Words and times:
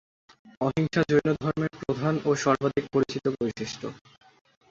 অহিংসা 0.61 1.01
জৈনধর্মের 1.09 1.73
প্রধান 1.81 2.15
ও 2.25 2.31
সর্বাধিক 2.43 2.85
পরিচিত 2.93 3.25
বৈশিষ্ট্য। 3.35 3.85